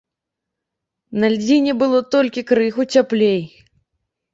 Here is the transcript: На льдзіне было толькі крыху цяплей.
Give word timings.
На 1.21 1.29
льдзіне 1.35 1.77
было 1.85 2.03
толькі 2.19 2.49
крыху 2.51 2.91
цяплей. 2.93 3.41